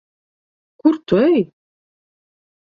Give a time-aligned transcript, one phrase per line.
[0.79, 1.39] Kur tu ej?